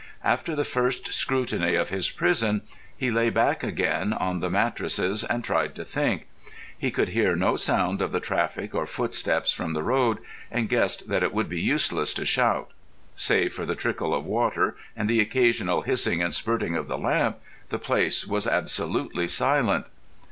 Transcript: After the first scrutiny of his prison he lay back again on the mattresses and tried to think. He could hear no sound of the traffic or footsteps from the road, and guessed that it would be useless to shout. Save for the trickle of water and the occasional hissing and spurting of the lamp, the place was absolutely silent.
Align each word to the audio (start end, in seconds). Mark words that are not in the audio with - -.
After 0.23 0.55
the 0.55 0.63
first 0.63 1.13
scrutiny 1.13 1.75
of 1.75 1.89
his 1.89 2.09
prison 2.09 2.63
he 2.97 3.11
lay 3.11 3.29
back 3.29 3.61
again 3.61 4.13
on 4.13 4.39
the 4.39 4.49
mattresses 4.49 5.23
and 5.23 5.43
tried 5.43 5.75
to 5.75 5.85
think. 5.85 6.25
He 6.75 6.89
could 6.89 7.09
hear 7.09 7.35
no 7.35 7.55
sound 7.55 8.01
of 8.01 8.11
the 8.11 8.19
traffic 8.19 8.73
or 8.73 8.87
footsteps 8.87 9.51
from 9.51 9.73
the 9.73 9.83
road, 9.83 10.17
and 10.49 10.69
guessed 10.69 11.07
that 11.09 11.21
it 11.21 11.35
would 11.35 11.47
be 11.49 11.61
useless 11.61 12.15
to 12.15 12.25
shout. 12.25 12.71
Save 13.15 13.53
for 13.53 13.67
the 13.67 13.75
trickle 13.75 14.15
of 14.15 14.25
water 14.25 14.75
and 14.97 15.07
the 15.07 15.19
occasional 15.21 15.83
hissing 15.83 16.19
and 16.23 16.33
spurting 16.33 16.75
of 16.75 16.87
the 16.87 16.97
lamp, 16.97 17.37
the 17.69 17.77
place 17.77 18.25
was 18.25 18.47
absolutely 18.47 19.27
silent. 19.27 19.85